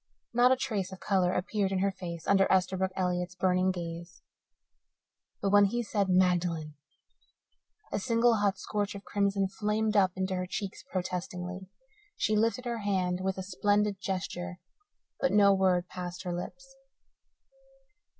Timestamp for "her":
1.77-1.91, 10.33-10.47, 12.65-12.79, 16.23-16.33